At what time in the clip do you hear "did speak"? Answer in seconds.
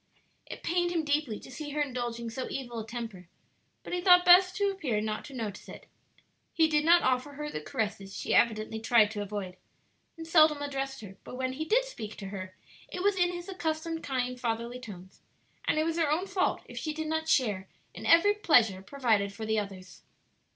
11.65-12.15